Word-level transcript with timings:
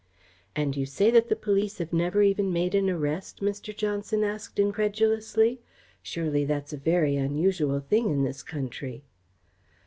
"And 0.55 0.75
you 0.75 0.87
say 0.87 1.11
that 1.11 1.29
the 1.29 1.35
police 1.35 1.77
have 1.77 1.93
never 1.93 2.23
even 2.23 2.51
made 2.51 2.73
an 2.73 2.89
arrest," 2.89 3.39
Mr. 3.39 3.69
Johnson 3.77 4.23
asked 4.23 4.57
incredulously. 4.57 5.61
"Surely 6.01 6.43
that's 6.43 6.73
a 6.73 6.77
very 6.77 7.17
unusual 7.17 7.79
thing 7.79 8.09
in 8.09 8.23
this 8.23 8.41
country?" 8.41 9.03